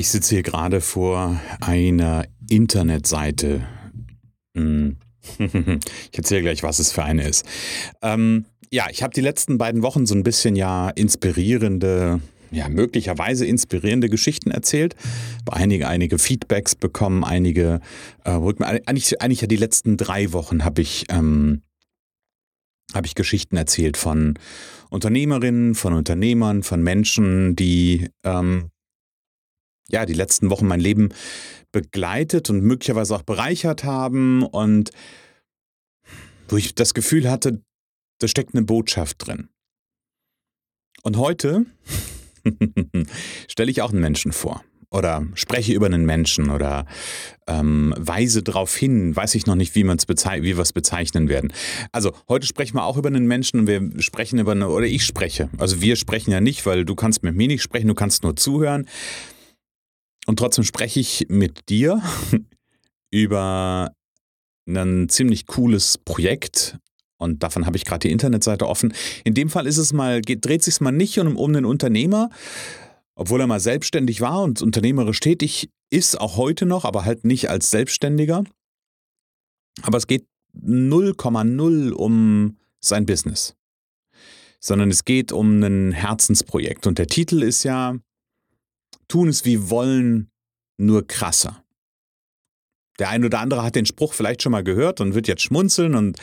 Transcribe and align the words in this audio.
Ich 0.00 0.08
sitze 0.08 0.36
hier 0.36 0.42
gerade 0.42 0.80
vor 0.80 1.38
einer 1.60 2.24
Internetseite. 2.48 3.66
Hm. 4.56 4.96
Ich 6.10 6.16
erzähle 6.16 6.40
gleich, 6.40 6.62
was 6.62 6.78
es 6.78 6.90
für 6.90 7.04
eine 7.04 7.28
ist. 7.28 7.44
Ähm, 8.00 8.46
ja, 8.70 8.86
ich 8.90 9.02
habe 9.02 9.12
die 9.12 9.20
letzten 9.20 9.58
beiden 9.58 9.82
Wochen 9.82 10.06
so 10.06 10.14
ein 10.14 10.22
bisschen 10.22 10.56
ja 10.56 10.88
inspirierende, 10.88 12.22
ja, 12.50 12.70
möglicherweise 12.70 13.44
inspirierende 13.44 14.08
Geschichten 14.08 14.50
erzählt. 14.50 14.96
Einige, 15.50 15.86
einige 15.86 16.18
Feedbacks 16.18 16.76
bekommen, 16.76 17.22
einige 17.22 17.80
äh, 18.24 18.30
eigentlich, 18.86 19.20
eigentlich 19.20 19.42
ja 19.42 19.48
die 19.48 19.56
letzten 19.56 19.98
drei 19.98 20.32
Wochen 20.32 20.64
habe 20.64 20.80
ich, 20.80 21.04
ähm, 21.10 21.60
habe 22.94 23.06
ich 23.06 23.14
Geschichten 23.14 23.58
erzählt 23.58 23.98
von 23.98 24.38
Unternehmerinnen, 24.88 25.74
von 25.74 25.92
Unternehmern, 25.92 26.62
von 26.62 26.82
Menschen, 26.82 27.54
die 27.54 28.08
ähm, 28.24 28.70
ja, 29.92 30.06
die 30.06 30.14
letzten 30.14 30.50
Wochen 30.50 30.66
mein 30.66 30.80
Leben 30.80 31.10
begleitet 31.72 32.50
und 32.50 32.62
möglicherweise 32.62 33.14
auch 33.14 33.22
bereichert 33.22 33.84
haben 33.84 34.42
und 34.42 34.90
wo 36.48 36.56
ich 36.56 36.74
das 36.74 36.94
Gefühl 36.94 37.30
hatte, 37.30 37.62
da 38.18 38.28
steckt 38.28 38.54
eine 38.54 38.64
Botschaft 38.64 39.26
drin. 39.26 39.48
Und 41.02 41.16
heute 41.16 41.64
stelle 43.48 43.70
ich 43.70 43.82
auch 43.82 43.90
einen 43.90 44.00
Menschen 44.00 44.32
vor 44.32 44.62
oder 44.90 45.24
spreche 45.34 45.72
über 45.72 45.86
einen 45.86 46.04
Menschen 46.04 46.50
oder 46.50 46.84
ähm, 47.46 47.94
weise 47.96 48.42
darauf 48.42 48.74
hin, 48.76 49.14
weiß 49.14 49.34
ich 49.36 49.46
noch 49.46 49.54
nicht, 49.54 49.74
wie, 49.74 49.84
bezei 49.84 50.42
wie 50.42 50.56
wir 50.56 50.62
es 50.62 50.72
bezeichnen 50.72 51.28
werden. 51.28 51.52
Also 51.92 52.12
heute 52.28 52.46
sprechen 52.46 52.76
wir 52.76 52.84
auch 52.84 52.96
über 52.96 53.08
einen 53.08 53.26
Menschen 53.26 53.60
und 53.60 53.66
wir 53.66 54.02
sprechen 54.02 54.38
über 54.38 54.52
eine, 54.52 54.68
oder 54.68 54.86
ich 54.86 55.04
spreche. 55.04 55.48
Also 55.58 55.80
wir 55.80 55.96
sprechen 55.96 56.32
ja 56.32 56.40
nicht, 56.40 56.66
weil 56.66 56.84
du 56.84 56.94
kannst 56.94 57.22
mit 57.22 57.36
mir 57.36 57.46
nicht 57.46 57.62
sprechen, 57.62 57.88
du 57.88 57.94
kannst 57.94 58.24
nur 58.24 58.34
zuhören. 58.34 58.86
Und 60.30 60.36
trotzdem 60.36 60.62
spreche 60.62 61.00
ich 61.00 61.26
mit 61.28 61.68
dir 61.70 62.00
über 63.10 63.90
ein 64.68 65.08
ziemlich 65.08 65.48
cooles 65.48 65.98
Projekt. 65.98 66.78
Und 67.18 67.42
davon 67.42 67.66
habe 67.66 67.76
ich 67.76 67.84
gerade 67.84 68.06
die 68.06 68.12
Internetseite 68.12 68.68
offen. 68.68 68.94
In 69.24 69.34
dem 69.34 69.50
Fall 69.50 69.66
ist 69.66 69.76
es 69.76 69.92
mal, 69.92 70.20
geht, 70.20 70.46
dreht 70.46 70.62
sich 70.62 70.80
mal 70.80 70.92
nicht 70.92 71.18
um, 71.18 71.36
um 71.36 71.50
einen 71.50 71.64
Unternehmer, 71.64 72.30
obwohl 73.16 73.40
er 73.40 73.48
mal 73.48 73.58
selbstständig 73.58 74.20
war 74.20 74.44
und 74.44 74.62
unternehmerisch 74.62 75.18
tätig 75.18 75.68
ist, 75.90 76.20
auch 76.20 76.36
heute 76.36 76.64
noch, 76.64 76.84
aber 76.84 77.04
halt 77.04 77.24
nicht 77.24 77.50
als 77.50 77.72
Selbstständiger. 77.72 78.44
Aber 79.82 79.98
es 79.98 80.06
geht 80.06 80.26
0,0 80.56 81.90
um 81.90 82.56
sein 82.78 83.04
Business, 83.04 83.56
sondern 84.60 84.90
es 84.90 85.04
geht 85.04 85.32
um 85.32 85.60
ein 85.60 85.90
Herzensprojekt. 85.90 86.86
Und 86.86 86.98
der 86.98 87.08
Titel 87.08 87.42
ist 87.42 87.64
ja 87.64 87.98
tun 89.10 89.28
es 89.28 89.44
wie 89.44 89.68
wollen, 89.68 90.30
nur 90.78 91.06
krasser. 91.06 91.62
Der 92.98 93.08
ein 93.08 93.24
oder 93.24 93.40
andere 93.40 93.62
hat 93.62 93.76
den 93.76 93.86
Spruch 93.86 94.12
vielleicht 94.12 94.42
schon 94.42 94.52
mal 94.52 94.62
gehört 94.62 95.00
und 95.00 95.14
wird 95.14 95.26
jetzt 95.26 95.42
schmunzeln 95.42 95.94
und 95.94 96.18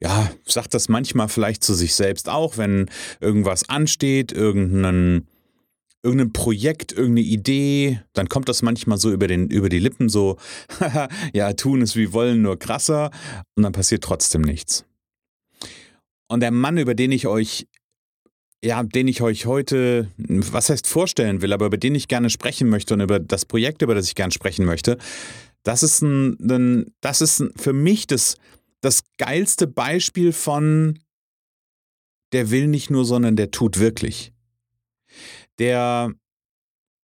ja, 0.00 0.30
sagt 0.46 0.74
das 0.74 0.88
manchmal 0.88 1.28
vielleicht 1.28 1.64
zu 1.64 1.74
sich 1.74 1.94
selbst 1.94 2.28
auch, 2.28 2.56
wenn 2.56 2.88
irgendwas 3.20 3.68
ansteht, 3.68 4.30
irgendein, 4.30 5.26
irgendein 6.04 6.32
Projekt, 6.32 6.92
irgendeine 6.92 7.26
Idee, 7.26 8.00
dann 8.12 8.28
kommt 8.28 8.48
das 8.48 8.62
manchmal 8.62 8.98
so 8.98 9.10
über, 9.10 9.26
den, 9.26 9.48
über 9.48 9.68
die 9.68 9.80
Lippen 9.80 10.08
so, 10.08 10.36
ja, 11.32 11.52
tun 11.54 11.82
es 11.82 11.96
wie 11.96 12.12
wollen, 12.12 12.42
nur 12.42 12.58
krasser 12.58 13.10
und 13.56 13.64
dann 13.64 13.72
passiert 13.72 14.04
trotzdem 14.04 14.42
nichts. 14.42 14.84
Und 16.28 16.40
der 16.40 16.52
Mann, 16.52 16.78
über 16.78 16.94
den 16.94 17.10
ich 17.10 17.26
euch 17.26 17.66
ja, 18.62 18.82
den 18.82 19.08
ich 19.08 19.22
euch 19.22 19.46
heute, 19.46 20.08
was 20.18 20.68
heißt 20.68 20.86
vorstellen 20.86 21.40
will, 21.40 21.52
aber 21.52 21.66
über 21.66 21.78
den 21.78 21.94
ich 21.94 22.08
gerne 22.08 22.30
sprechen 22.30 22.68
möchte 22.68 22.94
und 22.94 23.00
über 23.00 23.18
das 23.18 23.44
Projekt, 23.46 23.82
über 23.82 23.94
das 23.94 24.06
ich 24.06 24.14
gerne 24.14 24.32
sprechen 24.32 24.66
möchte, 24.66 24.98
das 25.62 25.82
ist 25.82 26.02
ein, 26.02 26.36
ein 26.40 26.92
das 27.00 27.20
ist 27.20 27.42
für 27.56 27.72
mich 27.72 28.06
das, 28.06 28.36
das 28.80 29.02
geilste 29.18 29.66
Beispiel 29.66 30.32
von 30.32 30.98
der 32.32 32.50
will 32.50 32.68
nicht 32.68 32.90
nur, 32.90 33.04
sondern 33.04 33.36
der 33.36 33.50
tut 33.50 33.80
wirklich. 33.80 34.32
Der 35.58 36.12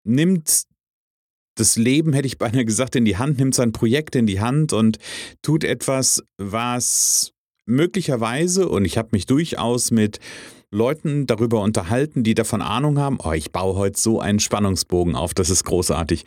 nimmt 0.05 0.65
das 1.57 1.77
Leben, 1.77 2.13
hätte 2.13 2.27
ich 2.27 2.39
beinahe 2.39 2.65
gesagt, 2.65 2.97
in 2.97 3.05
die 3.05 3.17
Hand, 3.17 3.39
nimmt 3.39 3.55
sein 3.55 3.73
Projekt 3.73 4.15
in 4.15 4.27
die 4.27 4.41
Hand 4.41 4.73
und 4.73 4.99
tut 5.43 5.65
etwas, 5.65 6.23
was 6.37 7.33
möglicherweise, 7.65 8.69
und 8.69 8.85
ich 8.85 8.99
habe 8.99 9.09
mich 9.13 9.27
durchaus 9.27 9.91
mit 9.91 10.21
Leuten 10.77 11.27
darüber 11.27 11.63
unterhalten, 11.63 12.23
die 12.23 12.35
davon 12.35 12.63
Ahnung 12.63 12.99
haben. 12.99 13.19
Oh, 13.25 13.33
ich 13.33 13.51
baue 13.51 13.77
heute 13.77 13.99
so 13.99 14.21
einen 14.21 14.39
Spannungsbogen 14.39 15.17
auf, 15.17 15.35
das 15.35 15.51
ist 15.51 15.65
großartig. 15.65 16.25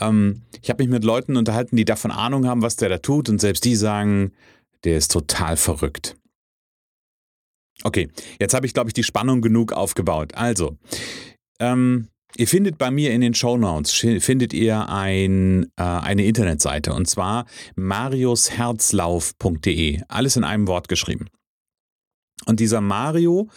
Ähm, 0.00 0.42
ich 0.62 0.70
habe 0.70 0.82
mich 0.82 0.90
mit 0.90 1.04
Leuten 1.04 1.36
unterhalten, 1.36 1.76
die 1.76 1.84
davon 1.84 2.10
Ahnung 2.10 2.46
haben, 2.46 2.62
was 2.62 2.76
der 2.76 2.88
da 2.88 2.98
tut, 2.98 3.28
und 3.28 3.40
selbst 3.40 3.64
die 3.64 3.74
sagen, 3.74 4.32
der 4.84 4.98
ist 4.98 5.10
total 5.10 5.56
verrückt. 5.56 6.16
Okay, 7.82 8.08
jetzt 8.38 8.54
habe 8.54 8.66
ich, 8.66 8.74
glaube 8.74 8.90
ich, 8.90 8.94
die 8.94 9.02
Spannung 9.02 9.40
genug 9.40 9.72
aufgebaut. 9.72 10.34
Also, 10.34 10.76
ähm, 11.58 12.08
Ihr 12.38 12.48
findet 12.48 12.76
bei 12.76 12.90
mir 12.90 13.12
in 13.12 13.22
den 13.22 13.32
Show 13.32 13.56
Notes 13.56 13.92
findet 13.92 14.52
ihr 14.52 14.90
ein, 14.90 15.72
äh, 15.76 15.82
eine 15.82 16.26
Internetseite 16.26 16.92
und 16.92 17.08
zwar 17.08 17.46
mariusherzlauf.de. 17.76 20.02
Alles 20.08 20.36
in 20.36 20.44
einem 20.44 20.68
Wort 20.68 20.88
geschrieben. 20.88 21.30
Und 22.46 22.60
dieser 22.60 22.80
Mario, 22.80 23.48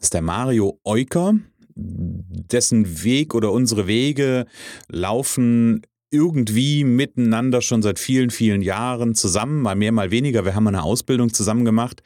ist 0.00 0.14
der 0.14 0.22
Mario 0.22 0.78
Euker, 0.84 1.34
dessen 1.74 3.02
Weg 3.04 3.34
oder 3.34 3.52
unsere 3.52 3.86
Wege 3.86 4.46
laufen 4.88 5.82
irgendwie 6.12 6.84
miteinander 6.84 7.62
schon 7.62 7.80
seit 7.80 7.98
vielen, 7.98 8.30
vielen 8.30 8.60
Jahren 8.60 9.14
zusammen, 9.14 9.62
mal 9.62 9.74
mehr, 9.74 9.92
mal 9.92 10.10
weniger. 10.10 10.44
Wir 10.44 10.54
haben 10.54 10.68
eine 10.68 10.82
Ausbildung 10.82 11.32
zusammen 11.32 11.64
gemacht, 11.64 12.02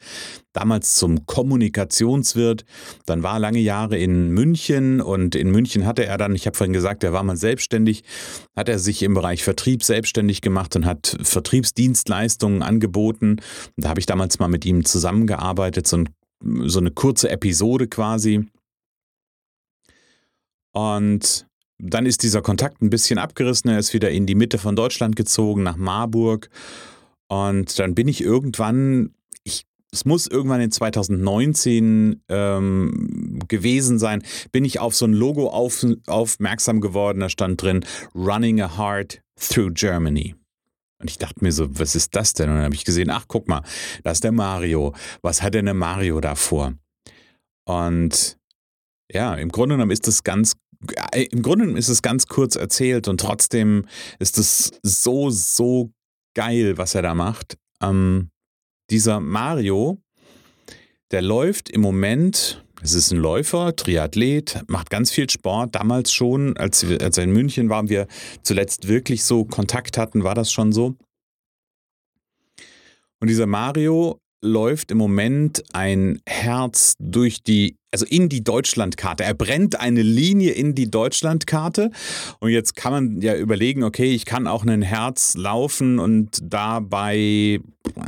damals 0.53 0.95
zum 0.95 1.25
Kommunikationswirt. 1.25 2.63
Dann 3.05 3.21
war 3.21 3.33
er 3.33 3.39
lange 3.39 3.59
Jahre 3.59 3.97
in 3.97 4.29
München 4.29 5.01
und 5.01 5.35
in 5.35 5.51
München 5.51 5.85
hatte 5.85 6.05
er 6.05 6.17
dann, 6.17 6.35
ich 6.35 6.47
habe 6.47 6.55
vorhin 6.55 6.71
gesagt, 6.71 7.03
er 7.03 7.11
war 7.11 7.23
mal 7.23 7.35
selbstständig, 7.35 8.05
hat 8.55 8.69
er 8.69 8.79
sich 8.79 9.03
im 9.03 9.13
Bereich 9.13 9.43
Vertrieb 9.43 9.83
selbstständig 9.83 10.41
gemacht 10.41 10.77
und 10.77 10.85
hat 10.85 11.17
Vertriebsdienstleistungen 11.21 12.61
angeboten. 12.61 13.41
Da 13.75 13.89
habe 13.89 13.99
ich 13.99 14.05
damals 14.05 14.39
mal 14.39 14.47
mit 14.47 14.65
ihm 14.65 14.85
zusammengearbeitet, 14.85 15.85
so, 15.85 15.97
ein, 15.97 16.09
so 16.41 16.79
eine 16.79 16.91
kurze 16.91 17.29
Episode 17.29 17.87
quasi. 17.87 18.47
Und 20.73 21.47
dann 21.79 22.05
ist 22.05 22.23
dieser 22.23 22.41
Kontakt 22.41 22.81
ein 22.81 22.89
bisschen 22.89 23.19
abgerissen. 23.19 23.69
Er 23.69 23.79
ist 23.79 23.93
wieder 23.93 24.11
in 24.11 24.25
die 24.25 24.35
Mitte 24.35 24.57
von 24.57 24.75
Deutschland 24.75 25.15
gezogen, 25.15 25.63
nach 25.63 25.77
Marburg. 25.77 26.49
Und 27.27 27.77
dann 27.79 27.93
bin 27.95 28.07
ich 28.07 28.21
irgendwann, 28.21 29.13
ich, 29.43 29.65
es 29.91 30.05
muss 30.05 30.27
irgendwann 30.27 30.61
in 30.61 30.71
2019 30.71 32.23
ähm, 32.29 33.39
gewesen 33.47 33.99
sein, 33.99 34.23
bin 34.51 34.65
ich 34.65 34.79
auf 34.79 34.95
so 34.95 35.05
ein 35.05 35.13
Logo 35.13 35.49
auf, 35.49 35.85
aufmerksam 36.07 36.81
geworden. 36.81 37.19
Da 37.19 37.29
stand 37.29 37.61
drin 37.61 37.85
Running 38.15 38.61
a 38.61 38.77
Heart 38.77 39.21
Through 39.35 39.73
Germany. 39.73 40.35
Und 40.99 41.09
ich 41.09 41.17
dachte 41.17 41.43
mir 41.43 41.51
so, 41.51 41.67
was 41.79 41.95
ist 41.95 42.15
das 42.15 42.33
denn? 42.33 42.49
Und 42.49 42.55
dann 42.55 42.65
habe 42.65 42.75
ich 42.75 42.85
gesehen, 42.85 43.09
ach, 43.09 43.25
guck 43.27 43.47
mal, 43.47 43.61
da 44.03 44.11
ist 44.11 44.23
der 44.23 44.31
Mario. 44.31 44.93
Was 45.21 45.41
hat 45.41 45.53
denn 45.53 45.65
der 45.65 45.73
Mario 45.73 46.19
da 46.21 46.35
vor? 46.35 46.73
Und 47.65 48.37
ja, 49.11 49.35
im 49.35 49.49
Grunde 49.49 49.75
genommen 49.75 49.91
ist 49.91 50.07
das 50.07 50.23
ganz 50.23 50.55
äh, 51.11 51.23
im 51.31 51.41
Grunde 51.41 51.77
ist 51.77 51.89
es 51.89 52.01
ganz 52.01 52.27
kurz 52.27 52.55
erzählt 52.55 53.07
und 53.07 53.19
trotzdem 53.19 53.85
ist 54.19 54.37
es 54.37 54.71
so, 54.83 55.29
so 55.29 55.91
geil, 56.35 56.77
was 56.77 56.95
er 56.95 57.01
da 57.01 57.15
macht. 57.15 57.57
Ähm, 57.81 58.29
dieser 58.89 59.19
Mario, 59.19 60.01
der 61.11 61.21
läuft 61.21 61.69
im 61.69 61.81
Moment, 61.81 62.63
es 62.81 62.93
ist 62.93 63.11
ein 63.11 63.17
Läufer, 63.17 63.75
Triathlet, 63.75 64.63
macht 64.67 64.89
ganz 64.89 65.11
viel 65.11 65.29
Sport. 65.29 65.75
Damals 65.75 66.13
schon, 66.13 66.55
als, 66.57 66.85
als 67.01 67.17
er 67.17 67.23
in 67.23 67.31
München 67.31 67.69
waren, 67.69 67.89
wir 67.89 68.07
zuletzt 68.43 68.87
wirklich 68.87 69.23
so 69.23 69.45
Kontakt 69.45 69.97
hatten, 69.97 70.23
war 70.23 70.35
das 70.35 70.51
schon 70.51 70.71
so. 70.71 70.95
Und 73.19 73.29
dieser 73.29 73.47
Mario 73.47 74.19
läuft 74.41 74.91
im 74.91 74.97
Moment 74.97 75.63
ein 75.73 76.21
Herz 76.27 76.95
durch 76.99 77.41
die, 77.41 77.77
also 77.91 78.05
in 78.05 78.29
die 78.29 78.43
Deutschlandkarte. 78.43 79.23
Er 79.23 79.33
brennt 79.33 79.79
eine 79.79 80.01
Linie 80.01 80.51
in 80.51 80.75
die 80.75 80.89
Deutschlandkarte. 80.89 81.91
Und 82.39 82.51
jetzt 82.51 82.75
kann 82.75 82.91
man 82.91 83.21
ja 83.21 83.35
überlegen, 83.35 83.83
okay, 83.83 84.13
ich 84.13 84.25
kann 84.25 84.47
auch 84.47 84.63
ein 84.65 84.81
Herz 84.81 85.35
laufen 85.35 85.99
und 85.99 86.39
dabei, 86.41 87.59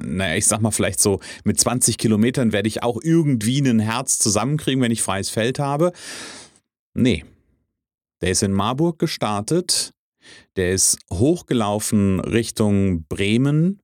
naja, 0.03 0.35
ich 0.35 0.45
sag 0.45 0.61
mal 0.61 0.71
vielleicht 0.71 0.99
so 1.01 1.19
mit 1.43 1.59
20 1.59 1.97
Kilometern 1.97 2.51
werde 2.51 2.67
ich 2.67 2.83
auch 2.83 2.99
irgendwie 3.01 3.59
ein 3.59 3.79
Herz 3.79 4.19
zusammenkriegen, 4.19 4.81
wenn 4.81 4.91
ich 4.91 5.01
freies 5.01 5.29
Feld 5.29 5.59
habe. 5.59 5.93
Nee. 6.93 7.25
Der 8.21 8.31
ist 8.31 8.43
in 8.43 8.51
Marburg 8.51 8.99
gestartet. 8.99 9.93
Der 10.57 10.73
ist 10.73 10.99
hochgelaufen 11.11 12.19
Richtung 12.19 13.05
Bremen, 13.07 13.81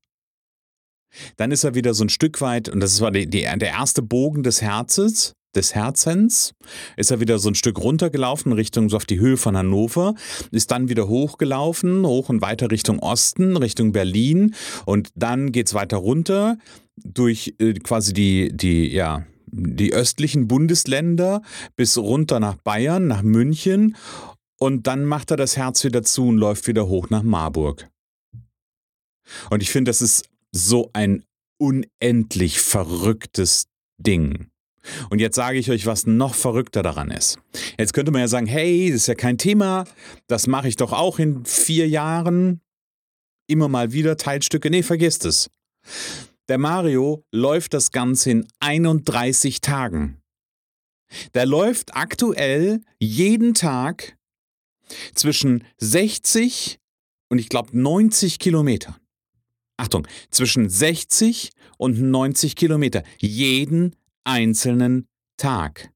dann 1.38 1.52
ist 1.52 1.64
er 1.64 1.76
wieder 1.76 1.94
so 1.94 2.04
ein 2.04 2.10
Stück 2.10 2.42
weit, 2.42 2.70
und 2.70 2.80
das 2.80 3.02
war 3.02 3.12
die, 3.12 3.28
die, 3.28 3.42
der 3.42 3.70
erste 3.70 4.02
Bogen 4.02 4.44
des 4.44 4.62
Herzens, 4.62 5.34
des 5.56 5.74
Herzens, 5.74 6.54
ist 6.98 7.12
er 7.12 7.20
wieder 7.20 7.40
so 7.40 7.50
ein 7.50 7.56
Stück 7.56 7.80
runtergelaufen 7.80 8.52
Richtung 8.52 8.90
so 8.90 8.98
auf 8.98 9.06
die 9.06 9.20
Höhe 9.20 9.38
von 9.38 9.58
Hannover, 9.58 10.16
ist 10.52 10.72
dann 10.72 10.90
wieder 10.90 11.08
hochgelaufen, 11.08 12.06
hoch 12.06 12.30
und 12.30 12.42
weiter 12.42 12.72
Richtung 12.72 13.00
Osten, 13.00 13.58
Richtung 13.58 13.92
Berlin 13.92 14.54
und 14.86 15.10
dann 15.16 15.52
geht 15.52 15.68
es 15.68 15.74
weiter 15.74 15.98
runter 15.98 16.58
durch 16.98 17.56
äh, 17.60 17.74
quasi 17.74 18.14
die, 18.14 18.56
die, 18.56 18.88
ja, 18.92 19.26
die 19.48 19.94
östlichen 19.94 20.48
Bundesländer 20.48 21.42
bis 21.76 21.98
runter 21.98 22.40
nach 22.40 22.56
Bayern, 22.56 23.08
nach 23.08 23.22
München 23.22 23.96
und 24.58 24.88
dann 24.88 25.06
macht 25.06 25.32
er 25.32 25.38
das 25.38 25.58
Herz 25.58 25.84
wieder 25.84 26.04
zu 26.04 26.28
und 26.28 26.38
läuft 26.38 26.68
wieder 26.68 26.88
hoch 26.88 27.10
nach 27.10 27.24
Marburg. 27.24 27.88
Und 29.50 29.64
ich 29.64 29.72
finde, 29.72 29.90
das 29.90 30.02
ist 30.02 30.30
so 30.56 30.90
ein 30.94 31.24
unendlich 31.58 32.60
verrücktes 32.62 33.68
Ding. 33.98 34.50
Und 35.10 35.20
jetzt 35.20 35.36
sage 35.36 35.58
ich 35.58 35.70
euch, 35.70 35.86
was 35.86 36.06
noch 36.06 36.34
verrückter 36.36 36.84
daran 36.84 37.12
ist. 37.12 37.40
Jetzt 37.78 37.94
könnte 37.94 38.12
man 38.12 38.22
ja 38.22 38.28
sagen, 38.28 38.46
hey, 38.46 38.90
das 38.90 39.02
ist 39.02 39.08
ja 39.08 39.16
kein 39.16 39.38
Thema, 39.38 39.86
das 40.28 40.48
mache 40.48 40.68
ich 40.68 40.76
doch 40.76 40.94
auch 40.94 41.20
in 41.20 41.44
vier 41.46 41.88
Jahren. 41.90 42.62
Immer 43.48 43.68
mal 43.68 43.92
wieder 43.92 44.18
Teilstücke. 44.18 44.70
Nee, 44.70 44.84
vergisst 44.84 45.26
es. 45.26 45.50
Der 46.48 46.58
Mario 46.58 47.24
läuft 47.32 47.74
das 47.74 47.92
Ganze 47.92 48.32
in 48.32 48.48
31 48.60 49.62
Tagen. 49.62 50.22
Der 51.34 51.46
läuft 51.46 51.96
aktuell 51.96 52.82
jeden 53.00 53.54
Tag 53.54 54.18
zwischen 55.16 55.64
60 55.80 56.80
und 57.30 57.40
ich 57.40 57.50
glaube 57.50 57.78
90 57.78 58.40
Kilometern. 58.40 58.96
Achtung, 59.78 60.08
zwischen 60.32 60.70
60 60.70 61.52
und 61.78 62.00
90 62.02 62.56
Kilometer 62.56 63.04
jeden 63.20 63.96
einzelnen 64.24 65.08
Tag. 65.38 65.92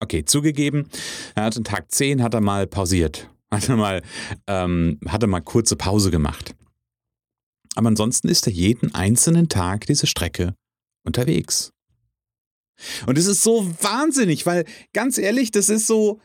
Okay, 0.00 0.24
zugegeben, 0.24 0.88
er 1.34 1.44
hat 1.44 1.56
an 1.56 1.64
Tag 1.64 1.90
10 1.90 2.22
hat 2.22 2.34
er 2.34 2.40
mal 2.40 2.66
pausiert. 2.66 3.30
Hat 3.48 3.68
er 3.68 3.76
mal, 3.76 4.02
ähm, 4.48 4.98
hat 5.06 5.22
er 5.22 5.28
mal 5.28 5.40
kurze 5.40 5.76
Pause 5.76 6.10
gemacht. 6.10 6.56
Aber 7.76 7.86
ansonsten 7.86 8.28
ist 8.28 8.48
er 8.48 8.52
jeden 8.52 8.92
einzelnen 8.92 9.48
Tag 9.48 9.86
diese 9.86 10.08
Strecke 10.08 10.56
unterwegs. 11.04 11.70
Und 13.06 13.16
es 13.16 13.26
ist 13.26 13.44
so 13.44 13.64
wahnsinnig, 13.80 14.46
weil 14.46 14.64
ganz 14.92 15.16
ehrlich, 15.16 15.52
das 15.52 15.68
ist 15.68 15.86
so, 15.86 16.20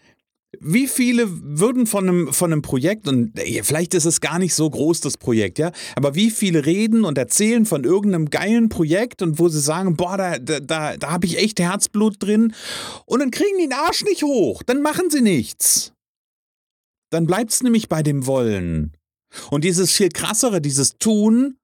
wie 0.60 0.88
viele 0.88 1.28
würden 1.30 1.88
von 1.88 2.08
einem, 2.08 2.34
von 2.34 2.52
einem 2.52 2.62
Projekt, 2.62 3.08
und 3.08 3.40
vielleicht 3.64 3.94
ist 3.94 4.06
es 4.06 4.20
gar 4.20 4.38
nicht 4.38 4.54
so 4.54 4.70
groß, 4.70 5.00
das 5.02 5.18
Projekt, 5.18 5.60
ja, 5.60 5.72
aber 5.96 6.14
wie 6.16 6.30
viele 6.30 6.66
reden 6.66 7.06
und 7.06 7.18
erzählen 7.18 7.66
von 7.66 7.84
irgendeinem 7.84 8.30
geilen 8.30 8.70
Projekt 8.70 9.22
und 9.22 9.40
wo 9.40 9.48
sie 9.48 9.62
sagen, 9.62 9.96
boah, 9.96 10.18
da, 10.18 10.40
da, 10.40 10.60
da, 10.60 10.98
da 10.98 11.12
habe 11.12 11.26
ich 11.26 11.38
echt 11.38 11.60
Herzblut 11.60 12.22
drin 12.22 12.54
und 13.06 13.20
dann 13.20 13.32
kriegen 13.32 13.58
die 13.58 13.64
den 13.64 13.74
Arsch 13.74 14.04
nicht 14.04 14.24
hoch, 14.24 14.64
dann 14.64 14.82
machen 14.82 15.10
sie 15.10 15.22
nichts. 15.22 15.94
Dann 17.12 17.28
bleibt 17.28 17.52
es 17.52 17.64
nämlich 17.64 17.90
bei 17.90 18.04
dem 18.04 18.26
Wollen. 18.26 18.96
Und 19.50 19.64
dieses 19.64 19.92
viel 19.92 20.10
krassere, 20.10 20.62
dieses 20.62 20.98
Tun, 20.98 21.58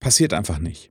passiert 0.00 0.32
einfach 0.32 0.58
nicht. 0.58 0.90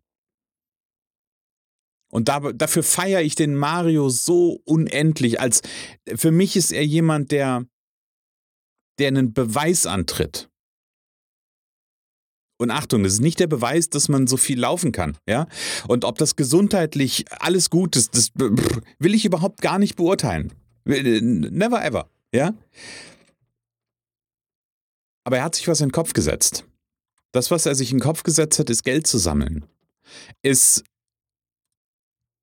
Und 2.10 2.30
da, 2.30 2.40
dafür 2.40 2.84
feiere 2.84 3.22
ich 3.22 3.36
den 3.36 3.56
Mario 3.56 4.10
so 4.10 4.62
unendlich. 4.66 5.40
Als 5.40 5.62
für 6.16 6.32
mich 6.32 6.56
ist 6.56 6.72
er 6.72 6.86
jemand, 6.86 7.32
der, 7.32 7.66
der 8.98 9.10
einen 9.10 9.34
Beweis 9.34 9.86
antritt. 9.86 10.50
Und 12.60 12.72
Achtung, 12.72 13.04
das 13.04 13.14
ist 13.14 13.22
nicht 13.22 13.40
der 13.40 13.48
Beweis, 13.48 13.90
dass 13.90 14.10
man 14.10 14.26
so 14.26 14.36
viel 14.36 14.60
laufen 14.60 14.92
kann, 14.92 15.16
ja? 15.28 15.48
Und 15.88 16.06
ob 16.06 16.18
das 16.18 16.36
gesundheitlich 16.36 17.26
alles 17.40 17.70
gut 17.70 17.96
ist, 17.96 18.16
das 18.16 18.32
will 18.36 19.14
ich 19.14 19.26
überhaupt 19.26 19.62
gar 19.62 19.78
nicht 19.78 19.96
beurteilen. 19.96 20.54
Never 20.86 21.86
ever, 21.86 22.10
ja? 22.34 22.56
Aber 25.24 25.38
er 25.38 25.44
hat 25.44 25.56
sich 25.56 25.68
was 25.68 25.82
in 25.82 25.90
den 25.90 25.94
Kopf 25.94 26.14
gesetzt. 26.14 26.66
Das, 27.32 27.52
was 27.52 27.66
er 27.68 27.76
sich 27.76 27.92
in 27.92 27.98
den 27.98 28.04
Kopf 28.04 28.24
gesetzt 28.24 28.58
hat, 28.58 28.70
ist 28.70 28.84
Geld 28.84 29.06
zu 29.06 29.20
sammeln. 29.20 29.66
Ist 30.42 30.84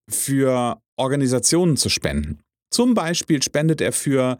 für 0.08 0.80
Organisationen 0.96 1.76
zu 1.76 1.88
spenden. 1.88 2.40
Zum 2.70 2.94
Beispiel 2.94 3.42
spendet 3.42 3.80
er 3.80 3.92
für 3.92 4.38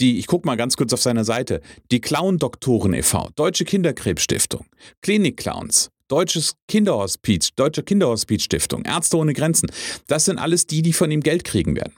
die, 0.00 0.18
ich 0.18 0.26
gucke 0.26 0.46
mal 0.46 0.56
ganz 0.56 0.76
kurz 0.76 0.92
auf 0.92 1.02
seiner 1.02 1.24
Seite, 1.24 1.60
die 1.90 2.00
Clown-Doktoren 2.00 2.94
e.V., 2.94 3.30
Deutsche 3.36 3.64
Kinderkrebsstiftung, 3.64 4.66
Klinik-Clowns, 5.02 5.90
Deutsches 6.08 6.56
Kinderhospiz, 6.68 7.54
Deutsche 7.54 7.82
Kinderhospizstiftung, 7.82 8.84
Ärzte 8.84 9.16
ohne 9.16 9.32
Grenzen. 9.32 9.70
Das 10.06 10.26
sind 10.26 10.38
alles 10.38 10.66
die, 10.66 10.82
die 10.82 10.92
von 10.92 11.10
ihm 11.10 11.20
Geld 11.20 11.44
kriegen 11.44 11.76
werden. 11.76 11.94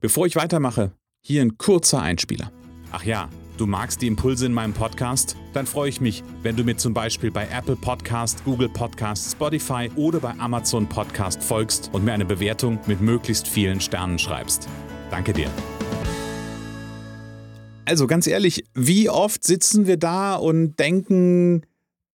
Bevor 0.00 0.26
ich 0.26 0.34
weitermache, 0.34 0.92
hier 1.24 1.42
ein 1.42 1.56
kurzer 1.58 2.02
Einspieler. 2.02 2.50
Ach 2.90 3.04
ja, 3.04 3.28
Du 3.56 3.66
magst 3.66 4.02
die 4.02 4.08
Impulse 4.08 4.46
in 4.46 4.52
meinem 4.52 4.72
Podcast? 4.72 5.36
Dann 5.52 5.64
freue 5.64 5.88
ich 5.88 6.00
mich, 6.00 6.24
wenn 6.42 6.56
du 6.56 6.64
mir 6.64 6.76
zum 6.76 6.92
Beispiel 6.92 7.30
bei 7.30 7.46
Apple 7.56 7.76
Podcast, 7.76 8.44
Google 8.44 8.68
Podcast, 8.68 9.30
Spotify 9.30 9.88
oder 9.94 10.18
bei 10.18 10.32
Amazon 10.40 10.88
Podcast 10.88 11.40
folgst 11.40 11.88
und 11.92 12.04
mir 12.04 12.12
eine 12.12 12.24
Bewertung 12.24 12.80
mit 12.88 13.00
möglichst 13.00 13.46
vielen 13.46 13.80
Sternen 13.80 14.18
schreibst. 14.18 14.68
Danke 15.08 15.32
dir. 15.32 15.48
Also 17.84 18.08
ganz 18.08 18.26
ehrlich, 18.26 18.64
wie 18.74 19.08
oft 19.08 19.44
sitzen 19.44 19.86
wir 19.86 19.98
da 19.98 20.34
und 20.34 20.76
denken 20.80 21.62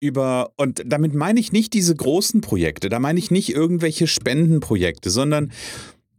über, 0.02 0.52
und 0.58 0.84
damit 0.86 1.14
meine 1.14 1.40
ich 1.40 1.54
nicht 1.54 1.74
diese 1.74 1.96
großen 1.96 2.42
Projekte, 2.42 2.90
da 2.90 3.00
meine 3.00 3.18
ich 3.18 3.32
nicht 3.32 3.56
irgendwelche 3.56 4.08
Spendenprojekte, 4.08 5.10
sondern 5.10 5.54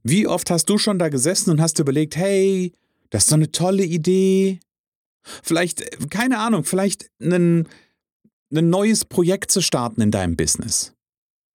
wie 0.03 0.27
oft 0.27 0.51
hast 0.51 0.71
du 0.71 0.79
schon 0.79 0.99
da 0.99 1.11
gesessen 1.11 1.51
und 1.51 1.61
hast 1.61 1.79
überlegt, 1.79 2.17
hey, 2.17 2.73
das 3.11 3.25
ist 3.25 3.33
doch 3.33 3.37
eine 3.37 3.53
tolle 3.53 3.85
Idee, 3.85 4.61
Vielleicht, 5.23 6.11
keine 6.11 6.39
Ahnung, 6.39 6.65
vielleicht 6.65 7.11
ein, 7.21 7.69
ein 8.55 8.71
neues 8.71 9.05
Projekt 9.05 9.51
zu 9.51 9.61
starten 9.61 10.01
in 10.01 10.11
deinem 10.11 10.37
Business. 10.37 10.95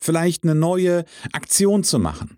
Vielleicht 0.01 0.43
eine 0.43 0.55
neue 0.55 1.05
Aktion 1.31 1.83
zu 1.83 1.99
machen. 1.99 2.37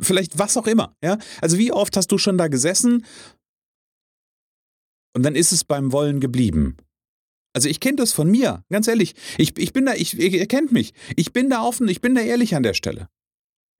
Vielleicht 0.00 0.38
was 0.38 0.56
auch 0.56 0.66
immer, 0.66 0.94
ja? 1.02 1.18
Also 1.40 1.58
wie 1.58 1.72
oft 1.72 1.96
hast 1.96 2.08
du 2.12 2.18
schon 2.18 2.36
da 2.36 2.48
gesessen 2.48 3.04
und 5.14 5.22
dann 5.22 5.34
ist 5.34 5.52
es 5.52 5.64
beim 5.64 5.92
Wollen 5.92 6.20
geblieben? 6.20 6.76
Also 7.54 7.70
ich 7.70 7.80
kenne 7.80 7.96
das 7.96 8.12
von 8.12 8.30
mir, 8.30 8.62
ganz 8.70 8.86
ehrlich. 8.86 9.14
Ich, 9.38 9.56
ich 9.56 9.72
bin 9.72 9.86
da, 9.86 9.94
ich, 9.94 10.18
ihr 10.18 10.46
kennt 10.46 10.72
mich. 10.72 10.92
Ich 11.16 11.32
bin 11.32 11.48
da 11.48 11.62
offen, 11.62 11.88
ich 11.88 12.02
bin 12.02 12.14
da 12.14 12.20
ehrlich 12.20 12.54
an 12.54 12.62
der 12.62 12.74
Stelle. 12.74 13.08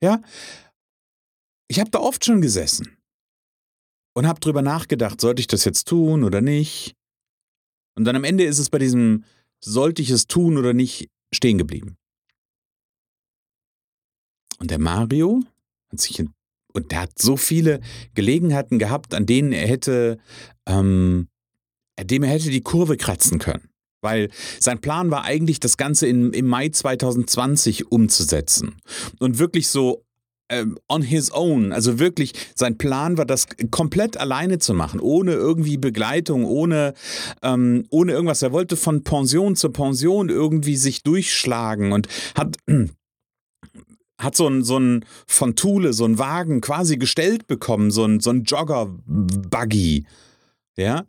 Ja? 0.02 0.22
Ich 1.68 1.78
habe 1.78 1.90
da 1.90 1.98
oft 1.98 2.24
schon 2.24 2.40
gesessen 2.40 2.95
und 4.16 4.26
habe 4.26 4.40
drüber 4.40 4.62
nachgedacht, 4.62 5.20
sollte 5.20 5.40
ich 5.40 5.46
das 5.46 5.66
jetzt 5.66 5.88
tun 5.88 6.24
oder 6.24 6.40
nicht? 6.40 6.96
Und 7.96 8.06
dann 8.06 8.16
am 8.16 8.24
Ende 8.24 8.44
ist 8.44 8.58
es 8.58 8.70
bei 8.70 8.78
diesem 8.78 9.24
sollte 9.60 10.00
ich 10.00 10.08
es 10.08 10.26
tun 10.26 10.56
oder 10.56 10.72
nicht 10.72 11.10
stehen 11.34 11.58
geblieben. 11.58 11.96
Und 14.58 14.70
der 14.70 14.78
Mario 14.78 15.42
hat 15.90 16.00
sich 16.00 16.24
und 16.72 16.92
der 16.92 17.02
hat 17.02 17.18
so 17.18 17.36
viele 17.36 17.80
Gelegenheiten 18.14 18.78
gehabt, 18.78 19.12
an 19.12 19.26
denen 19.26 19.52
er 19.52 19.66
hätte, 19.68 20.18
ähm, 20.66 21.28
dem 22.02 22.22
er 22.22 22.30
hätte 22.30 22.50
die 22.50 22.62
Kurve 22.62 22.96
kratzen 22.96 23.38
können. 23.38 23.68
Weil 24.00 24.30
sein 24.60 24.80
Plan 24.80 25.10
war 25.10 25.24
eigentlich, 25.24 25.60
das 25.60 25.76
Ganze 25.76 26.06
in, 26.06 26.32
im 26.32 26.46
Mai 26.46 26.70
2020 26.70 27.90
umzusetzen. 27.90 28.76
Und 29.18 29.38
wirklich 29.38 29.68
so 29.68 30.05
on 30.88 31.02
his 31.02 31.32
own. 31.32 31.72
Also 31.72 31.98
wirklich, 31.98 32.32
sein 32.54 32.78
Plan 32.78 33.18
war, 33.18 33.24
das 33.24 33.46
komplett 33.70 34.16
alleine 34.16 34.58
zu 34.58 34.74
machen, 34.74 35.00
ohne 35.00 35.32
irgendwie 35.32 35.76
Begleitung, 35.76 36.44
ohne, 36.44 36.94
ähm, 37.42 37.84
ohne 37.90 38.12
irgendwas. 38.12 38.42
Er 38.42 38.52
wollte 38.52 38.76
von 38.76 39.02
Pension 39.02 39.56
zu 39.56 39.70
Pension 39.70 40.28
irgendwie 40.28 40.76
sich 40.76 41.02
durchschlagen 41.02 41.92
und 41.92 42.08
hat 42.34 42.56
hat 44.18 44.34
so 44.34 44.48
ein, 44.48 44.64
so 44.64 44.78
ein 44.78 45.04
von 45.26 45.56
Thule, 45.56 45.92
so 45.92 46.04
ein 46.06 46.18
Wagen 46.18 46.60
quasi 46.60 46.96
gestellt 46.96 47.46
bekommen, 47.46 47.90
so 47.90 48.04
ein, 48.04 48.20
so 48.20 48.30
ein 48.30 48.44
Jogger-Buggy. 48.44 50.06
Ja. 50.78 51.04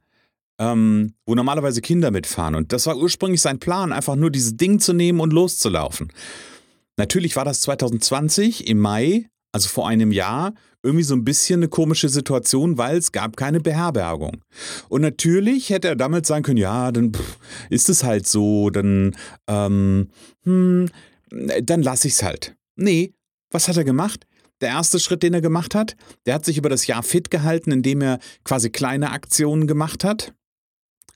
ähm, 0.60 1.13
wo 1.25 1.36
normalerweise 1.36 1.82
Kinder 1.82 2.12
mitfahren. 2.12 2.56
Und 2.56 2.74
das 2.74 2.86
war 2.88 2.98
ursprünglich 2.98 3.41
sein 3.41 3.60
Plan, 3.60 3.94
einfach 3.94 4.15
nur 4.15 4.32
dieses 4.32 4.58
Ding 4.58 4.79
zu 4.79 4.94
nehmen 4.94 5.20
und 5.20 5.32
loszulaufen. 5.34 6.12
Natürlich 6.98 7.36
war 7.36 7.46
das 7.46 7.62
2020 7.62 8.68
im 8.68 8.80
Mai, 8.80 9.30
also 9.51 9.70
vor 9.70 9.88
einem 9.88 10.12
Jahr, 10.12 10.54
irgendwie 10.84 11.04
so 11.04 11.16
ein 11.16 11.24
bisschen 11.24 11.60
eine 11.60 11.68
komische 11.68 12.10
Situation, 12.10 12.77
weil 12.77 12.98
es 12.98 13.12
gab 13.12 13.38
keine 13.38 13.60
Beherbergung. 13.60 14.42
Und 14.89 15.01
natürlich 15.01 15.70
hätte 15.70 15.89
er 15.89 15.96
damit 15.96 16.25
sagen 16.25 16.44
können, 16.44 16.58
ja, 16.58 16.92
dann 16.92 17.13
pff, 17.13 17.38
ist 17.70 17.89
es 17.89 18.04
halt 18.04 18.27
so, 18.27 18.70
dann, 18.70 19.16
ähm, 19.48 20.10
hm, 20.44 20.89
dann 21.62 21.82
lasse 21.82 22.08
ich 22.08 22.16
es 22.16 22.24
halt. 22.24 22.56
Nee, 22.75 23.13
was 23.51 23.68
hat 23.68 23.77
er 23.77 23.84
gemacht? 23.84 24.25
Der 24.62 24.70
erste 24.70 25.00
Schritt, 25.00 25.24
den 25.24 25.36
er 25.36 25.42
gemacht 25.42 25.75
hat, 25.75 25.96
der 26.25 26.34
hat 26.34 26.46
sich 26.46 26.58
über 26.58 26.70
das 26.70 26.88
Jahr 26.88 27.04
fit 27.04 27.30
gehalten, 27.30 27.72
indem 27.72 28.01
er 28.01 28.20
quasi 28.44 28.72
kleine 28.72 29.12
Aktionen 29.12 29.68
gemacht 29.68 30.04
hat 30.04 30.34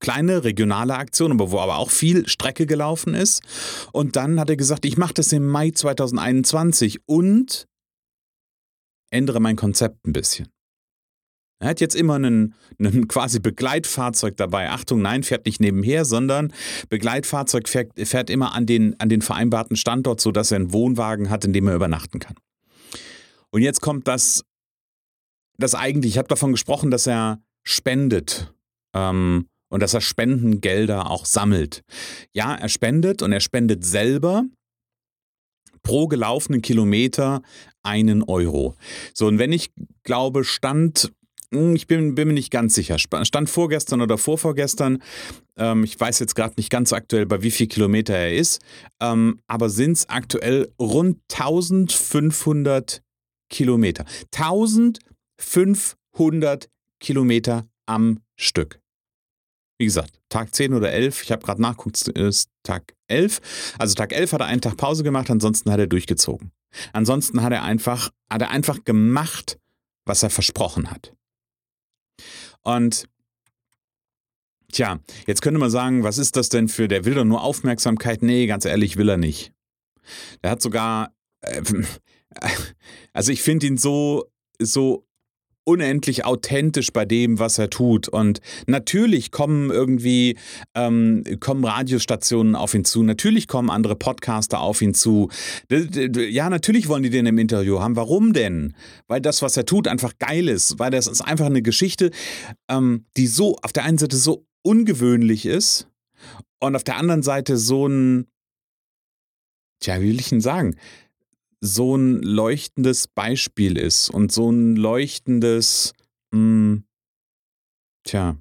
kleine 0.02 0.44
regionale 0.44 0.96
Aktionen, 0.96 1.40
aber 1.40 1.52
wo 1.52 1.60
aber 1.60 1.78
auch 1.78 1.90
viel 1.90 2.28
Strecke 2.28 2.66
gelaufen 2.66 3.14
ist. 3.14 3.42
Und 3.94 4.18
dann 4.18 4.40
hat 4.40 4.50
er 4.50 4.58
gesagt, 4.58 4.84
ich 4.84 4.98
mache 4.98 5.14
das 5.14 5.32
im 5.32 5.48
Mai 5.48 5.72
2021 5.72 7.00
und 7.06 7.68
ändere 9.12 9.40
mein 9.40 9.56
Konzept 9.56 10.06
ein 10.06 10.14
bisschen. 10.14 10.50
Er 11.60 11.70
hat 11.70 11.80
jetzt 11.80 11.96
immer 11.96 12.16
einen, 12.16 12.56
einen 12.80 13.08
quasi 13.08 13.40
Begleitfahrzeug 13.40 14.36
dabei. 14.36 14.70
Achtung, 14.72 15.02
nein, 15.02 15.24
fährt 15.24 15.46
nicht 15.46 15.62
nebenher, 15.62 16.06
sondern 16.06 16.52
Begleitfahrzeug 16.90 17.70
fährt, 17.70 17.92
fährt 18.08 18.30
immer 18.30 18.56
an 18.56 18.66
den, 18.66 19.00
an 19.00 19.10
den 19.10 19.22
vereinbarten 19.22 19.78
Standort, 19.78 20.20
sodass 20.20 20.52
er 20.52 20.58
einen 20.58 20.74
Wohnwagen 20.74 21.30
hat, 21.30 21.46
in 21.46 21.54
dem 21.54 21.68
er 21.68 21.76
übernachten 21.76 22.20
kann. 22.20 22.36
Und 23.52 23.62
jetzt 23.62 23.82
kommt 23.82 24.08
das, 24.08 24.44
das 25.58 25.76
eigentlich, 25.76 26.14
ich 26.14 26.18
habe 26.18 26.28
davon 26.28 26.52
gesprochen, 26.52 26.90
dass 26.90 27.06
er 27.06 27.40
spendet 27.64 28.52
ähm, 28.96 29.48
und 29.72 29.82
dass 29.82 29.96
er 29.96 30.02
Spendengelder 30.02 31.10
auch 31.10 31.26
sammelt. 31.26 31.84
Ja, 32.34 32.54
er 32.54 32.70
spendet 32.70 33.24
und 33.24 33.32
er 33.32 33.40
spendet 33.40 33.84
selber 33.84 34.44
pro 35.82 36.08
gelaufenen 36.08 36.62
Kilometer 36.62 37.42
einen 37.82 38.22
Euro. 38.22 38.76
So, 39.16 39.26
und 39.28 39.40
wenn 39.40 39.52
ich 39.52 39.72
glaube, 40.04 40.44
stand 40.44 41.12
hm, 41.54 41.76
ich 41.76 41.86
bin, 41.88 42.16
bin, 42.16 42.30
mir 42.30 42.34
nicht 42.34 42.52
ganz 42.52 42.76
sicher. 42.76 42.98
Stand 42.98 43.50
vorgestern 43.50 44.00
oder 44.02 44.18
vorvorgestern. 44.18 45.04
Ähm, 45.58 45.84
ich 45.84 46.00
weiß 46.00 46.20
jetzt 46.20 46.36
gerade 46.36 46.54
nicht 46.58 46.70
ganz 46.70 46.94
aktuell, 46.94 47.26
bei 47.26 47.44
wie 47.44 47.52
viel 47.52 47.68
Kilometer 47.68 48.14
er 48.14 48.34
ist. 48.34 48.62
Ähm, 49.02 49.42
aber 49.48 49.70
sind 49.70 49.92
es 49.94 50.08
aktuell 50.08 50.72
rund 50.80 51.20
1500 51.32 53.02
Kilometer. 53.50 54.06
1500 54.34 56.70
Kilometer 57.02 57.68
am 57.86 58.20
Stück. 58.38 58.81
Wie 59.82 59.86
gesagt, 59.86 60.22
Tag 60.30 60.54
10 60.54 60.76
oder 60.76 60.92
11, 60.92 61.24
ich 61.24 61.32
habe 61.32 61.44
gerade 61.44 61.60
nachgeguckt, 61.60 62.08
ist 62.10 62.52
Tag 62.62 62.94
11. 63.08 63.74
Also 63.80 63.96
Tag 63.96 64.14
11 64.14 64.34
hat 64.34 64.42
er 64.42 64.46
einen 64.46 64.62
Tag 64.62 64.78
Pause 64.78 65.02
gemacht, 65.02 65.32
ansonsten 65.32 65.72
hat 65.72 65.80
er 65.80 65.88
durchgezogen. 65.88 66.52
Ansonsten 66.94 67.42
hat 67.42 67.52
er 67.52 67.64
einfach, 67.64 68.12
hat 68.30 68.44
er 68.44 68.52
einfach 68.52 68.84
gemacht, 68.84 69.58
was 70.06 70.22
er 70.22 70.30
versprochen 70.30 70.92
hat. 70.92 71.16
Und 72.62 73.08
tja, 74.72 75.00
jetzt 75.26 75.42
könnte 75.42 75.60
man 75.60 75.72
sagen, 75.72 76.04
was 76.04 76.20
ist 76.20 76.36
das 76.36 76.50
denn 76.50 76.68
für, 76.68 76.88
der 76.88 77.04
will 77.04 77.16
doch 77.16 77.26
nur 77.26 77.42
Aufmerksamkeit? 77.42 78.22
Nee, 78.22 78.46
ganz 78.46 78.66
ehrlich, 78.66 78.98
will 78.98 79.10
er 79.10 79.18
nicht. 79.18 79.52
Der 80.44 80.52
hat 80.52 80.62
sogar, 80.62 81.12
äh, 81.40 81.64
also 83.14 83.32
ich 83.32 83.42
finde 83.42 83.66
ihn 83.66 83.80
so, 83.80 84.32
so 84.60 85.08
unendlich 85.64 86.26
authentisch 86.26 86.92
bei 86.92 87.06
dem, 87.06 87.40
was 87.40 87.58
er 87.58 87.70
tut. 87.70 88.08
Und 88.08 88.42
natürlich 88.68 89.32
kommen 89.32 89.70
irgendwie 89.70 90.38
ähm, 90.76 91.24
kommen 91.40 91.64
Radiostationen 91.64 92.56
auf 92.56 92.74
ihn 92.74 92.86
zu, 92.86 93.04
natürlich 93.04 93.48
kommen 93.48 93.70
andere 93.70 93.96
Podcaster 93.96 94.60
auf 94.60 94.82
ihn 94.82 94.94
zu. 94.94 95.30
Ja, 95.70 96.50
natürlich 96.50 96.88
wollen 96.88 97.04
die 97.04 97.10
den 97.10 97.26
im 97.26 97.38
Interview 97.38 97.80
haben. 97.80 97.96
Warum 97.96 98.34
denn? 98.34 98.76
Weil 99.08 99.22
das, 99.22 99.42
was 99.42 99.58
er 99.58 99.66
tut, 99.66 99.88
einfach 99.88 100.14
geil 100.20 100.48
ist. 100.48 100.80
Weil 100.80 100.92
das 100.92 101.08
ist 101.08 101.22
einfach 101.22 101.46
eine 101.46 101.62
Geschichte, 101.62 102.12
ähm, 102.70 103.06
die 103.18 103.28
so 103.28 103.58
auf 103.62 103.74
der 103.74 103.84
einen 103.84 103.98
Seite 103.98 104.18
so 104.18 104.46
ungewöhnlich 104.64 105.46
ist 105.46 105.88
und 106.60 106.76
auf 106.76 106.84
der 106.84 106.98
anderen 106.98 107.24
Seite 107.24 107.58
so 107.58 107.88
ein, 107.88 108.28
tja, 109.80 110.00
wie 110.00 110.10
will 110.10 110.20
ich 110.20 110.30
denn 110.30 110.42
sagen? 110.42 110.76
So 111.64 111.96
ein 111.96 112.22
leuchtendes 112.24 113.08
Beispiel 113.08 113.78
ist 113.78 114.10
und 114.10 114.32
so 114.32 114.52
ein 114.52 114.76
leuchtendes, 114.76 115.94
mh, 116.32 116.40
hm, 116.40 116.84
tja, 118.04 118.38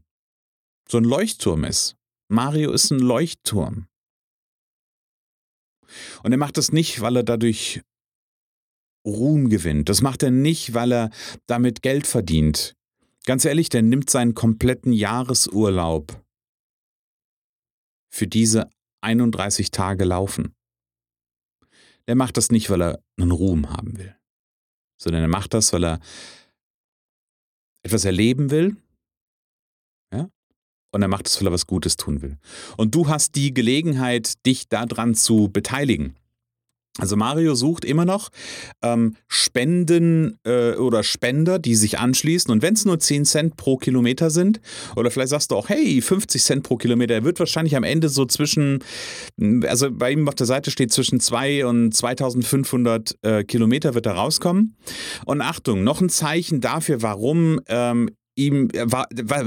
so 0.88 0.98
ein 0.98 1.04
Leuchtturm 1.04 1.64
ist. 1.64 1.96
Mario 2.28 2.72
ist 2.72 2.90
ein 2.90 2.98
Leuchtturm. 2.98 3.86
Und 6.22 6.32
er 6.32 6.38
macht 6.38 6.56
das 6.56 6.72
nicht, 6.72 7.00
weil 7.00 7.16
er 7.16 7.22
dadurch 7.22 7.82
Ruhm 9.06 9.48
gewinnt. 9.48 9.88
Das 9.88 10.02
macht 10.02 10.22
er 10.22 10.30
nicht, 10.30 10.74
weil 10.74 10.92
er 10.92 11.10
damit 11.46 11.82
Geld 11.82 12.06
verdient. 12.06 12.76
Ganz 13.24 13.44
ehrlich, 13.44 13.68
der 13.68 13.82
nimmt 13.82 14.08
seinen 14.08 14.34
kompletten 14.34 14.92
Jahresurlaub 14.92 16.24
für 18.12 18.26
diese 18.26 18.70
31 19.02 19.70
Tage 19.70 20.04
laufen 20.04 20.54
der 22.06 22.16
macht 22.16 22.36
das 22.36 22.50
nicht, 22.50 22.70
weil 22.70 22.82
er 22.82 23.02
einen 23.18 23.30
Ruhm 23.30 23.70
haben 23.70 23.98
will, 23.98 24.14
sondern 24.96 25.22
er 25.22 25.28
macht 25.28 25.54
das, 25.54 25.72
weil 25.72 25.84
er 25.84 26.00
etwas 27.82 28.04
erleben 28.04 28.50
will. 28.50 28.76
Ja? 30.12 30.28
Und 30.92 31.02
er 31.02 31.08
macht 31.08 31.26
es, 31.26 31.40
weil 31.40 31.48
er 31.48 31.52
was 31.52 31.66
Gutes 31.66 31.96
tun 31.96 32.22
will. 32.22 32.38
Und 32.76 32.94
du 32.94 33.08
hast 33.08 33.34
die 33.36 33.54
Gelegenheit, 33.54 34.44
dich 34.46 34.68
daran 34.68 35.14
zu 35.14 35.48
beteiligen. 35.48 36.16
Also 37.00 37.16
Mario 37.16 37.54
sucht 37.54 37.84
immer 37.84 38.04
noch 38.04 38.28
ähm, 38.82 39.16
Spenden 39.26 40.38
äh, 40.44 40.72
oder 40.74 41.02
Spender, 41.02 41.58
die 41.58 41.74
sich 41.74 41.98
anschließen. 41.98 42.50
Und 42.50 42.62
wenn 42.62 42.74
es 42.74 42.84
nur 42.84 42.98
10 42.98 43.24
Cent 43.24 43.56
pro 43.56 43.76
Kilometer 43.76 44.30
sind, 44.30 44.60
oder 44.96 45.10
vielleicht 45.10 45.30
sagst 45.30 45.50
du 45.50 45.56
auch, 45.56 45.68
hey, 45.68 46.00
50 46.00 46.42
Cent 46.42 46.62
pro 46.62 46.76
Kilometer, 46.76 47.14
er 47.14 47.24
wird 47.24 47.38
wahrscheinlich 47.38 47.76
am 47.76 47.84
Ende 47.84 48.08
so 48.08 48.26
zwischen, 48.26 48.84
also 49.66 49.90
bei 49.90 50.12
ihm 50.12 50.28
auf 50.28 50.34
der 50.34 50.46
Seite 50.46 50.70
steht 50.70 50.92
zwischen 50.92 51.20
2 51.20 51.66
und 51.66 51.92
2500 51.92 53.18
äh, 53.22 53.44
Kilometer 53.44 53.94
wird 53.94 54.06
er 54.06 54.12
rauskommen. 54.12 54.76
Und 55.24 55.40
Achtung, 55.40 55.82
noch 55.84 56.00
ein 56.00 56.10
Zeichen 56.10 56.60
dafür, 56.60 57.02
warum 57.02 57.60
ähm, 57.68 58.10
ihm, 58.46 58.68
war, 58.72 59.06
war, 59.22 59.44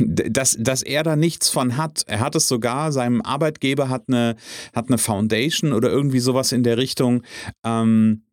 dass, 0.00 0.56
dass 0.58 0.82
er 0.82 1.02
da 1.02 1.16
nichts 1.16 1.48
von 1.48 1.76
hat. 1.76 2.02
Er 2.06 2.20
hat 2.20 2.34
es 2.34 2.48
sogar, 2.48 2.92
seinem 2.92 3.22
Arbeitgeber 3.22 3.88
hat 3.88 4.04
eine, 4.08 4.36
hat 4.74 4.88
eine 4.88 4.98
Foundation 4.98 5.72
oder 5.72 5.90
irgendwie 5.90 6.20
sowas 6.20 6.52
in 6.52 6.62
der 6.62 6.76
Richtung. 6.76 7.22
Ähm, 7.64 8.23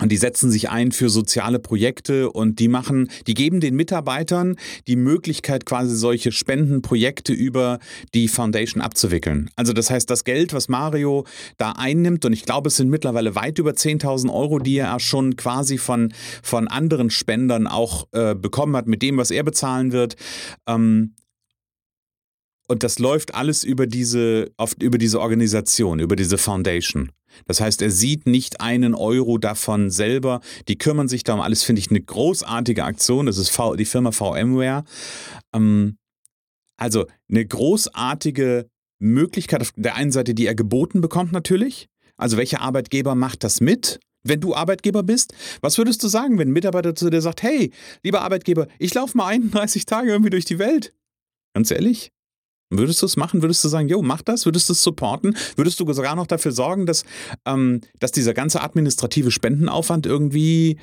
und 0.00 0.12
die 0.12 0.16
setzen 0.16 0.50
sich 0.50 0.68
ein 0.68 0.92
für 0.92 1.08
soziale 1.08 1.58
Projekte 1.58 2.30
und 2.30 2.58
die 2.58 2.68
machen, 2.68 3.10
die 3.26 3.34
geben 3.34 3.60
den 3.60 3.74
Mitarbeitern 3.74 4.56
die 4.86 4.96
Möglichkeit, 4.96 5.64
quasi 5.64 5.96
solche 5.96 6.32
Spendenprojekte 6.32 7.32
über 7.32 7.78
die 8.14 8.28
Foundation 8.28 8.82
abzuwickeln. 8.82 9.50
Also 9.56 9.72
das 9.72 9.90
heißt, 9.90 10.10
das 10.10 10.24
Geld, 10.24 10.52
was 10.52 10.68
Mario 10.68 11.24
da 11.56 11.72
einnimmt, 11.72 12.24
und 12.24 12.32
ich 12.32 12.44
glaube, 12.44 12.68
es 12.68 12.76
sind 12.76 12.90
mittlerweile 12.90 13.34
weit 13.34 13.58
über 13.58 13.70
10.000 13.70 14.32
Euro, 14.32 14.58
die 14.58 14.76
er 14.76 15.00
schon 15.00 15.36
quasi 15.36 15.78
von, 15.78 16.12
von 16.42 16.68
anderen 16.68 17.10
Spendern 17.10 17.66
auch 17.66 18.06
äh, 18.12 18.34
bekommen 18.34 18.76
hat, 18.76 18.86
mit 18.86 19.02
dem, 19.02 19.16
was 19.16 19.30
er 19.30 19.44
bezahlen 19.44 19.92
wird. 19.92 20.16
Ähm, 20.66 21.14
und 22.68 22.82
das 22.82 22.98
läuft 22.98 23.34
alles 23.34 23.64
über 23.64 23.86
diese, 23.86 24.50
auf, 24.56 24.74
über 24.80 24.98
diese 24.98 25.20
Organisation, 25.20 26.00
über 26.00 26.16
diese 26.16 26.36
Foundation. 26.36 27.12
Das 27.46 27.60
heißt, 27.60 27.82
er 27.82 27.90
sieht 27.90 28.26
nicht 28.26 28.60
einen 28.60 28.94
Euro 28.94 29.38
davon 29.38 29.90
selber. 29.90 30.40
Die 30.68 30.78
kümmern 30.78 31.08
sich 31.08 31.24
darum. 31.24 31.40
Alles 31.40 31.62
finde 31.62 31.80
ich 31.80 31.90
eine 31.90 32.00
großartige 32.00 32.84
Aktion. 32.84 33.26
Das 33.26 33.38
ist 33.38 33.50
v, 33.50 33.76
die 33.76 33.84
Firma 33.84 34.12
VMware. 34.12 34.84
Ähm, 35.54 35.96
also 36.76 37.06
eine 37.30 37.44
großartige 37.44 38.68
Möglichkeit 38.98 39.60
auf 39.60 39.72
der 39.76 39.94
einen 39.94 40.12
Seite, 40.12 40.34
die 40.34 40.46
er 40.46 40.54
geboten 40.54 41.00
bekommt 41.00 41.32
natürlich. 41.32 41.88
Also 42.16 42.36
welcher 42.36 42.60
Arbeitgeber 42.60 43.14
macht 43.14 43.44
das 43.44 43.60
mit? 43.60 44.00
Wenn 44.22 44.40
du 44.40 44.54
Arbeitgeber 44.54 45.02
bist, 45.04 45.34
was 45.60 45.78
würdest 45.78 46.02
du 46.02 46.08
sagen, 46.08 46.38
wenn 46.38 46.48
ein 46.48 46.52
Mitarbeiter 46.52 46.94
zu 46.94 47.10
dir 47.10 47.20
sagt, 47.20 47.42
hey, 47.42 47.70
lieber 48.02 48.22
Arbeitgeber, 48.22 48.66
ich 48.78 48.92
laufe 48.92 49.16
mal 49.16 49.26
31 49.26 49.86
Tage 49.86 50.10
irgendwie 50.10 50.30
durch 50.30 50.44
die 50.44 50.58
Welt? 50.58 50.92
Ganz 51.54 51.70
ehrlich? 51.70 52.10
Würdest 52.70 53.00
du 53.00 53.06
es 53.06 53.16
machen? 53.16 53.42
Würdest 53.42 53.62
du 53.62 53.68
sagen, 53.68 53.88
jo, 53.88 54.02
mach 54.02 54.22
das? 54.22 54.44
Würdest 54.44 54.68
du 54.68 54.72
es 54.72 54.82
supporten? 54.82 55.36
Würdest 55.54 55.78
du 55.78 55.92
sogar 55.92 56.16
noch 56.16 56.26
dafür 56.26 56.52
sorgen, 56.52 56.86
dass, 56.86 57.04
ähm, 57.44 57.80
dass 58.00 58.12
dieser 58.12 58.34
ganze 58.34 58.60
administrative 58.60 59.30
Spendenaufwand 59.30 60.06
irgendwie 60.06 60.78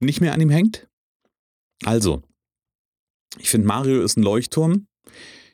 nicht 0.00 0.20
mehr 0.20 0.34
an 0.34 0.40
ihm 0.40 0.50
hängt? 0.50 0.86
Also, 1.84 2.22
ich 3.38 3.50
finde, 3.50 3.66
Mario 3.66 4.02
ist 4.02 4.16
ein 4.16 4.22
Leuchtturm. 4.22 4.86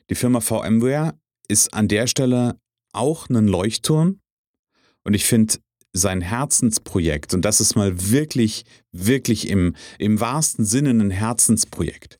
Die 0.09 0.15
Firma 0.15 0.41
VMware 0.41 1.17
ist 1.47 1.73
an 1.73 1.87
der 1.87 2.07
Stelle 2.07 2.59
auch 2.91 3.29
ein 3.29 3.47
Leuchtturm. 3.47 4.19
Und 5.03 5.13
ich 5.13 5.25
finde, 5.25 5.55
sein 5.93 6.21
Herzensprojekt, 6.21 7.33
und 7.33 7.43
das 7.43 7.59
ist 7.59 7.75
mal 7.75 8.11
wirklich, 8.11 8.65
wirklich 8.91 9.49
im, 9.49 9.75
im 9.99 10.19
wahrsten 10.19 10.65
Sinne 10.65 10.91
ein 10.91 11.11
Herzensprojekt, 11.11 12.19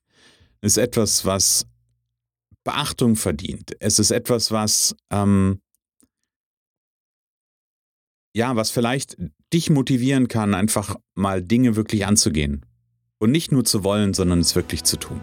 ist 0.61 0.77
etwas, 0.77 1.25
was 1.25 1.65
Beachtung 2.63 3.15
verdient. 3.15 3.71
Es 3.79 3.99
ist 3.99 4.11
etwas, 4.11 4.51
was 4.51 4.95
ähm, 5.11 5.61
ja, 8.33 8.55
was 8.55 8.71
vielleicht 8.71 9.17
dich 9.53 9.69
motivieren 9.69 10.27
kann, 10.27 10.53
einfach 10.53 10.95
mal 11.15 11.41
Dinge 11.41 11.75
wirklich 11.75 12.05
anzugehen. 12.05 12.65
Und 13.19 13.31
nicht 13.31 13.51
nur 13.51 13.65
zu 13.65 13.83
wollen, 13.83 14.13
sondern 14.13 14.39
es 14.39 14.55
wirklich 14.55 14.83
zu 14.83 14.97
tun. 14.97 15.21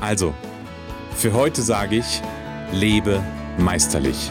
Also, 0.00 0.34
für 1.16 1.32
heute 1.32 1.62
sage 1.62 1.96
ich, 1.96 2.20
lebe 2.72 3.22
meisterlich. 3.58 4.30